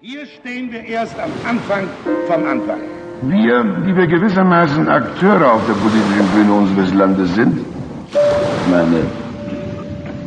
Hier 0.00 0.26
stehen 0.26 0.70
wir 0.70 0.84
erst 0.84 1.18
am 1.18 1.32
Anfang 1.44 1.88
vom 2.28 2.46
Anfang. 2.46 2.78
Wir, 3.22 3.64
die 3.84 3.96
wir 3.96 4.06
gewissermaßen 4.06 4.88
Akteure 4.88 5.54
auf 5.54 5.66
der 5.66 5.72
politischen 5.72 6.28
Bühne 6.36 6.52
unseres 6.52 6.94
Landes 6.94 7.34
sind, 7.34 7.66
meine 8.70 9.02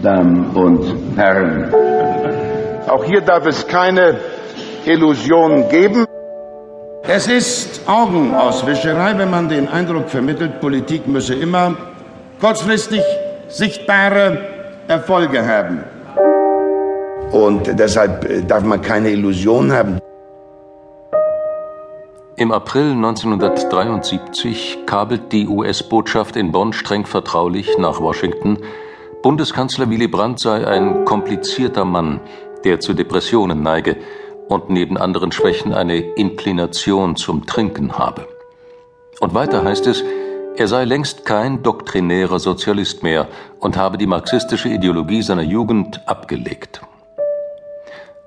Damen 0.03 0.47
und 0.47 1.17
Herren, 1.17 1.73
auch 2.85 3.05
hier 3.05 3.21
darf 3.21 3.45
es 3.45 3.65
keine 3.65 4.19
Illusionen 4.85 5.69
geben. 5.69 6.03
Es 7.03 7.29
ist 7.29 7.87
Augenauswischerei, 7.87 9.17
wenn 9.17 9.29
man 9.29 9.47
den 9.47 9.69
Eindruck 9.69 10.09
vermittelt, 10.09 10.59
Politik 10.59 11.07
müsse 11.07 11.35
immer 11.35 11.77
kurzfristig 12.41 13.03
sichtbare 13.47 14.37
Erfolge 14.89 15.47
haben. 15.47 15.85
Und 17.31 17.79
deshalb 17.79 18.29
äh, 18.29 18.41
darf 18.41 18.63
man 18.63 18.81
keine 18.81 19.09
Illusion 19.09 19.71
haben. 19.71 19.99
Im 22.37 22.51
April 22.51 22.91
1973 22.91 24.79
kabelt 24.85 25.31
die 25.31 25.47
US-Botschaft 25.47 26.35
in 26.35 26.51
Bonn 26.51 26.73
streng 26.73 27.05
vertraulich 27.05 27.77
nach 27.77 28.01
Washington, 28.01 28.57
Bundeskanzler 29.21 29.89
Willy 29.91 30.07
Brandt 30.07 30.39
sei 30.39 30.65
ein 30.65 31.05
komplizierter 31.05 31.85
Mann, 31.85 32.19
der 32.63 32.79
zu 32.79 32.93
Depressionen 32.93 33.61
neige 33.61 33.97
und 34.47 34.71
neben 34.71 34.97
anderen 34.97 35.31
Schwächen 35.31 35.73
eine 35.73 35.97
Inklination 35.97 37.15
zum 37.15 37.45
Trinken 37.45 37.99
habe. 37.99 38.27
Und 39.19 39.35
weiter 39.35 39.63
heißt 39.63 39.85
es, 39.85 40.03
er 40.57 40.67
sei 40.67 40.85
längst 40.85 41.25
kein 41.25 41.61
doktrinärer 41.61 42.39
Sozialist 42.39 43.03
mehr 43.03 43.27
und 43.59 43.77
habe 43.77 43.99
die 43.99 44.07
marxistische 44.07 44.69
Ideologie 44.69 45.21
seiner 45.21 45.43
Jugend 45.43 46.01
abgelegt. 46.07 46.81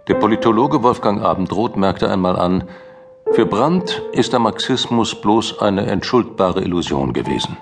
Der 0.07 0.15
Politologe 0.15 0.83
Wolfgang 0.83 1.23
Abendroth 1.23 1.77
merkte 1.77 2.11
einmal 2.11 2.37
an, 2.37 2.65
für 3.33 3.47
Brandt 3.47 4.03
ist 4.13 4.35
der 4.35 4.41
Marxismus 4.41 5.15
bloß 5.15 5.61
eine 5.61 5.87
entschuldbare 5.87 6.61
Illusion 6.61 7.15
gewesen. 7.15 7.57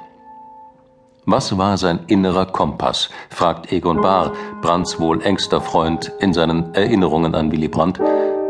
Was 1.25 1.56
war 1.56 1.77
sein 1.78 2.00
innerer 2.08 2.47
Kompass? 2.47 3.11
fragt 3.30 3.70
Egon 3.70 4.00
Bahr, 4.00 4.33
Brandts 4.61 4.98
wohl 4.98 5.22
engster 5.22 5.61
Freund, 5.61 6.11
in 6.19 6.33
seinen 6.33 6.75
Erinnerungen 6.75 7.36
an 7.36 7.52
Willy 7.52 7.69
Brandt 7.69 8.00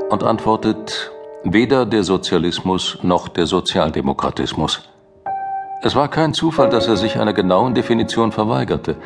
und 0.09 0.25
antwortet, 0.25 1.13
weder 1.45 1.85
der 1.85 2.03
Sozialismus 2.03 2.99
noch 3.03 3.29
der 3.29 3.47
Sozialdemokratismus. 3.47 4.89
Es 5.83 5.95
war 5.95 6.09
kein 6.09 6.33
Zufall, 6.33 6.71
dass 6.71 6.89
er 6.89 6.97
sich 6.97 7.19
einer 7.19 7.35
genauen 7.35 7.75
Definition 7.75 8.33
verweigerte, 8.33 8.97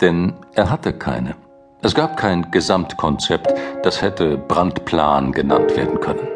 denn 0.00 0.34
er 0.54 0.70
hatte 0.70 0.92
keine. 0.92 1.36
Es 1.84 1.94
gab 1.94 2.16
kein 2.16 2.50
Gesamtkonzept, 2.50 3.52
das 3.82 4.00
hätte 4.00 4.38
Brandplan 4.38 5.32
genannt 5.32 5.76
werden 5.76 6.00
können. 6.00 6.26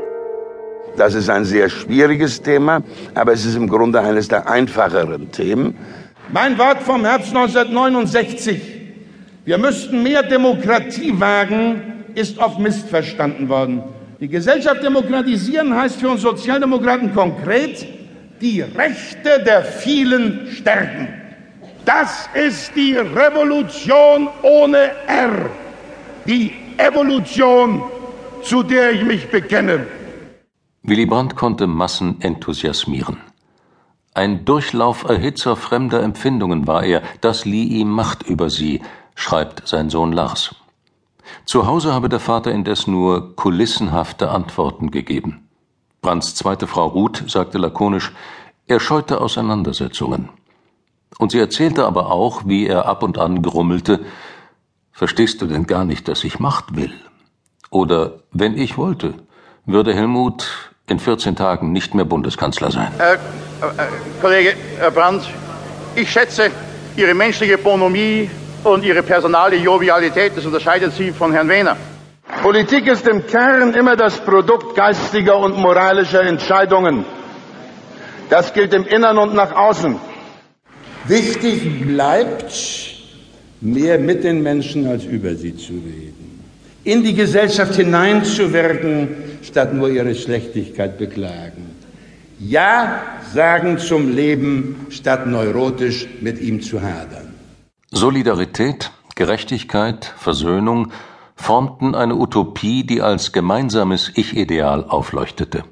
Das 0.99 1.15
ist 1.15 1.31
ein 1.31 1.47
sehr 1.47 1.71
schwieriges 1.71 2.43
Thema, 2.43 2.83
aber 3.15 3.33
es 3.33 3.47
ist 3.47 3.57
im 3.57 3.67
Grunde 3.67 3.99
eines 3.99 4.29
der 4.29 4.51
einfacheren 4.51 5.33
Themen. 5.33 5.75
Mein 6.31 6.59
Wort 6.59 6.83
vom 6.83 7.03
Herbst 7.03 7.35
1969, 7.35 8.61
wir 9.47 9.57
müssten 9.57 10.03
mehr 10.03 10.23
Demokratie 10.23 11.19
wagen, 11.19 12.05
ist 12.15 12.39
oft 12.39 12.59
missverstanden 12.59 13.49
worden. 13.49 13.83
Die 14.21 14.29
Gesellschaft 14.29 14.83
demokratisieren 14.83 15.75
heißt 15.75 15.99
für 15.99 16.11
uns 16.11 16.21
Sozialdemokraten 16.21 17.15
konkret, 17.15 17.87
die 18.43 18.61
Rechte 18.61 19.43
der 19.47 19.63
vielen 19.65 20.49
stärken. 20.51 21.18
Das 21.89 22.29
ist 22.35 22.77
die 22.77 22.93
Revolution 22.93 24.29
ohne 24.43 24.91
R, 25.07 25.49
die 26.27 26.53
Evolution, 26.77 27.83
zu 28.43 28.63
der 28.63 28.93
ich 28.93 29.05
mich 29.05 29.31
bekenne. 29.31 29.87
Willy 30.83 31.07
Brandt 31.07 31.35
konnte 31.35 31.67
Massen 31.67 32.21
enthusiasmieren. 32.21 33.17
Ein 34.13 34.45
Durchlauferhitzer 34.45 35.57
fremder 35.57 36.03
Empfindungen 36.03 36.67
war 36.67 36.85
er, 36.85 37.01
das 37.23 37.47
lieh 37.47 37.69
ihm 37.81 37.91
Macht 37.91 38.23
über 38.23 38.51
sie, 38.51 38.83
schreibt 39.15 39.67
sein 39.67 39.89
Sohn 39.89 40.13
Lars. 40.13 40.55
Zu 41.47 41.67
Hause 41.67 41.95
habe 41.95 42.11
der 42.11 42.21
Vater 42.21 42.53
indes 42.53 42.87
nur 42.87 43.35
kulissenhafte 43.35 44.29
Antworten 44.29 44.91
gegeben. 44.91 45.49
Brandts 46.03 46.35
zweite 46.35 46.67
Frau 46.67 46.89
Ruth 46.89 47.25
sagte 47.29 47.57
lakonisch, 47.57 48.13
er 48.67 48.79
scheute 48.79 49.23
Auseinandersetzungen. 49.23 50.29
Und 51.19 51.33
sie 51.33 51.39
erzählte 51.39 51.87
aber 51.87 52.11
auch, 52.11 52.43
wie 52.47 52.67
er 52.67 52.87
ab 52.87 53.03
und 53.03 53.19
an 53.19 53.43
grummelte, 53.43 54.01
Verstehst 54.99 55.41
du 55.41 55.47
denn 55.47 55.65
gar 55.69 55.85
nicht, 55.85 56.09
dass 56.09 56.25
ich 56.25 56.41
Macht 56.41 56.75
will? 56.75 56.93
Oder 57.71 58.15
wenn 58.33 58.59
ich 58.59 58.77
wollte, 58.77 59.15
würde 59.65 59.95
Helmut 59.95 60.49
in 60.89 60.99
14 60.99 61.37
Tagen 61.37 61.71
nicht 61.71 61.95
mehr 61.95 62.05
Bundeskanzler 62.05 62.73
sein. 62.73 62.91
Äh, 62.99 63.15
äh, 63.15 63.19
Kollege 64.21 64.57
Brandt, 64.93 65.23
ich 65.95 66.11
schätze 66.11 66.51
Ihre 66.97 67.15
menschliche 67.15 67.59
Bonomie 67.59 68.29
und 68.65 68.83
Ihre 68.83 69.05
personale 69.05 69.55
Jovialität. 69.55 70.37
Das 70.37 70.45
unterscheidet 70.45 70.93
Sie 70.95 71.13
von 71.13 71.33
Herrn 71.33 71.49
Wehner. 71.49 71.77
Politik 72.43 72.89
ist 72.89 73.07
im 73.07 73.25
Kern 73.25 73.75
immer 73.75 73.95
das 73.95 74.19
Produkt 74.19 74.75
geistiger 74.75 75.39
und 75.39 75.57
moralischer 75.59 76.23
Entscheidungen. 76.23 77.05
Das 78.31 78.53
gilt 78.53 78.75
im 78.75 78.85
Innern 78.85 79.17
und 79.17 79.33
nach 79.33 79.55
außen. 79.55 80.08
Wichtig 81.09 81.87
bleibt, 81.87 82.53
mehr 83.61 83.99
mit 83.99 84.25
den 84.25 84.43
Menschen 84.43 84.87
als 84.87 85.05
über 85.05 85.35
sie 85.35 85.57
zu 85.57 85.73
reden 85.73 86.29
in 86.89 87.03
die 87.03 87.13
Gesellschaft 87.13 87.75
hineinzuwirken, 87.75 89.09
statt 89.43 89.75
nur 89.75 89.91
ihre 89.91 90.15
Schlechtigkeit 90.15 90.97
beklagen. 90.97 91.77
Ja 92.39 93.03
sagen 93.35 93.77
zum 93.77 94.15
Leben, 94.15 94.87
statt 94.89 95.27
neurotisch 95.27 96.09
mit 96.23 96.41
ihm 96.41 96.63
zu 96.63 96.81
hadern. 96.81 97.35
Solidarität, 97.91 98.91
Gerechtigkeit, 99.17 100.15
Versöhnung 100.17 100.93
formten 101.35 101.95
eine 101.95 102.15
Utopie, 102.15 102.85
die 102.85 103.03
als 103.03 103.33
gemeinsames 103.33 104.11
Ich-Ideal 104.15 104.85
aufleuchtete. 104.85 105.65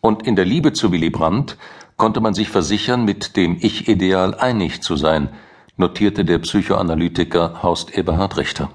Und 0.00 0.26
in 0.26 0.34
der 0.34 0.46
Liebe 0.46 0.72
zu 0.72 0.92
Willy 0.92 1.10
Brandt 1.10 1.58
konnte 1.98 2.20
man 2.20 2.32
sich 2.32 2.48
versichern, 2.48 3.04
mit 3.04 3.36
dem 3.36 3.58
Ich-Ideal 3.60 4.34
einig 4.34 4.80
zu 4.80 4.96
sein, 4.96 5.28
notierte 5.76 6.24
der 6.24 6.38
Psychoanalytiker 6.38 7.62
Horst 7.62 7.96
Eberhard 7.96 8.36
Richter. 8.38 8.70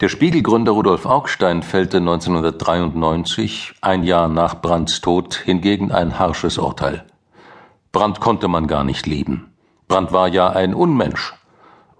Der 0.00 0.08
Spiegelgründer 0.08 0.72
Rudolf 0.72 1.06
Augstein 1.06 1.62
fällte 1.62 1.98
1993, 1.98 3.74
ein 3.80 4.04
Jahr 4.04 4.28
nach 4.28 4.60
Brandts 4.60 5.00
Tod, 5.00 5.34
hingegen 5.34 5.90
ein 5.90 6.18
harsches 6.18 6.58
Urteil. 6.58 7.04
Brandt 7.92 8.20
konnte 8.20 8.48
man 8.48 8.66
gar 8.66 8.84
nicht 8.84 9.06
lieben. 9.06 9.52
Brandt 9.88 10.12
war 10.12 10.28
ja 10.28 10.50
ein 10.50 10.74
Unmensch. 10.74 11.34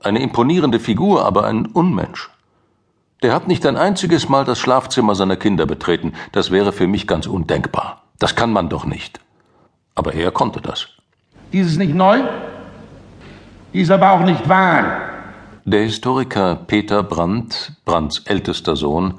Eine 0.03 0.21
imponierende 0.21 0.78
Figur, 0.78 1.25
aber 1.25 1.45
ein 1.45 1.67
Unmensch. 1.67 2.31
Der 3.23 3.33
hat 3.33 3.49
nicht 3.49 3.65
ein 3.65 3.77
einziges 3.77 4.28
Mal 4.28 4.45
das 4.45 4.59
Schlafzimmer 4.59 5.15
seiner 5.15 5.37
Kinder 5.37 5.65
betreten. 5.65 6.13
Das 6.33 6.51
wäre 6.51 6.73
für 6.73 6.87
mich 6.87 7.07
ganz 7.07 7.27
undenkbar. 7.27 8.03
Das 8.19 8.37
kann 8.37 8.53
man 8.53 8.69
doch 8.69 8.84
nicht. 8.84 9.21
Aber 9.97 10.15
er 10.15 10.31
konnte 10.31 10.61
das. 10.61 10.87
Dies 11.53 11.67
ist 11.67 11.79
nicht 11.79 11.95
neu, 11.95 12.21
dies 13.73 13.84
ist 13.84 13.91
aber 13.91 14.12
auch 14.12 14.21
nicht 14.21 14.49
wahr. 14.49 15.01
Der 15.65 15.83
Historiker 15.83 16.55
Peter 16.55 17.03
Brandt, 17.03 17.73
Brandts 17.84 18.21
ältester 18.27 18.77
Sohn, 18.77 19.15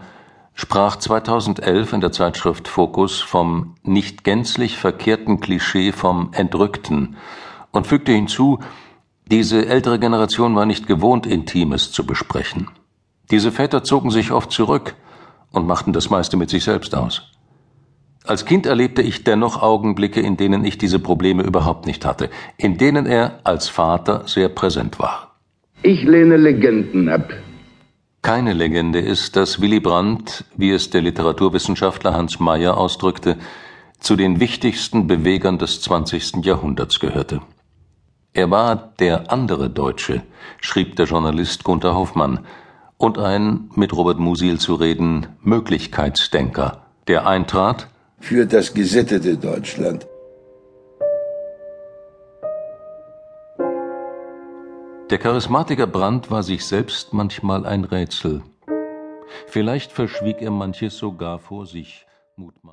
sprach 0.54 0.96
2011 0.96 1.94
in 1.94 2.02
der 2.02 2.14
Zeitschrift 2.14 2.70
Focus 2.70 3.20
vom 3.20 3.76
nicht 3.84 4.24
gänzlich 4.24 4.78
verkehrten 4.78 5.42
Klischee 5.42 5.92
vom 5.92 6.30
Entrückten 6.32 7.18
und 7.72 7.86
fügte 7.86 8.14
hinzu, 8.14 8.60
diese 9.30 9.66
ältere 9.66 10.00
Generation 10.00 10.56
war 10.56 10.66
nicht 10.66 10.88
gewohnt, 10.88 11.26
Intimes 11.26 11.92
zu 11.92 12.06
besprechen. 12.06 12.70
Diese 13.30 13.52
Väter 13.52 13.84
zogen 13.84 14.10
sich 14.10 14.32
oft 14.32 14.52
zurück 14.52 14.96
und 15.52 15.68
machten 15.68 15.92
das 15.92 16.10
meiste 16.10 16.38
mit 16.38 16.50
sich 16.50 16.64
selbst 16.64 16.96
aus. 16.96 17.37
Als 18.28 18.44
Kind 18.44 18.66
erlebte 18.66 19.02
ich 19.02 19.24
dennoch 19.24 19.62
Augenblicke, 19.62 20.20
in 20.20 20.36
denen 20.36 20.66
ich 20.66 20.78
diese 20.78 21.00
Probleme 21.00 21.44
überhaupt 21.44 21.86
nicht 21.86 22.06
hatte, 22.06 22.30
in 22.58 22.78
denen 22.78 23.06
er 23.06 23.40
als 23.46 23.70
Vater 23.70 24.24
sehr 24.26 24.50
präsent 24.50 25.00
war. 25.00 25.38
Ich 25.82 26.04
lehne 26.04 26.36
Legenden 26.36 27.08
ab. 27.08 27.32
Keine 28.22 28.52
Legende 28.52 29.00
ist, 29.00 29.38
dass 29.38 29.62
Willy 29.62 29.80
Brandt, 29.80 30.44
wie 30.58 30.72
es 30.72 30.90
der 30.90 31.04
Literaturwissenschaftler 31.04 32.14
Hans 32.14 32.42
Mayer 32.42 32.78
ausdrückte, 32.78 33.38
zu 34.00 34.18
den 34.18 34.42
wichtigsten 34.42 35.08
Bewegern 35.08 35.58
des 35.58 35.80
20. 35.80 36.44
Jahrhunderts 36.44 37.00
gehörte. 37.00 37.42
Er 38.34 38.52
war 38.52 38.94
der 39.00 39.32
andere 39.32 39.70
Deutsche, 39.70 40.22
schrieb 40.60 40.98
der 40.98 41.06
Journalist 41.06 41.64
Gunther 41.64 41.96
Hoffmann, 41.96 42.42
und 42.98 43.20
ein, 43.20 43.70
mit 43.76 43.94
Robert 43.94 44.20
Musil 44.20 44.60
zu 44.60 44.76
reden, 44.76 45.28
Möglichkeitsdenker, 45.42 46.82
der 47.08 47.26
eintrat 47.26 47.88
für 48.20 48.46
das 48.46 48.74
gesittete 48.74 49.38
Deutschland. 49.38 50.08
Der 55.10 55.18
Charismatiker 55.18 55.88
Brandt 55.88 56.30
war 56.30 56.44
sich 56.44 56.66
selbst 56.66 57.14
manchmal 57.14 57.66
ein 57.66 57.86
Rätsel. 57.86 58.42
Vielleicht 59.48 59.92
verschwieg 59.94 60.42
er 60.42 60.52
manches 60.52 60.98
sogar 60.98 61.40
vor 61.40 61.66
sich. 61.66 62.06
Mutmaß 62.36 62.64